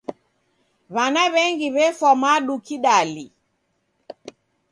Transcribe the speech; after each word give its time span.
W'ana 0.95 1.23
w'engi 1.33 1.67
w'efwa 1.75 2.11
madu 2.21 2.55
kidali. 2.65 3.25